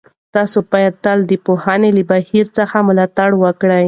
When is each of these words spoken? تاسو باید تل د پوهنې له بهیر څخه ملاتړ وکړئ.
تاسو 0.35 0.57
باید 0.71 0.93
تل 1.03 1.19
د 1.31 1.33
پوهنې 1.45 1.89
له 1.97 2.03
بهیر 2.11 2.45
څخه 2.57 2.75
ملاتړ 2.87 3.29
وکړئ. 3.43 3.79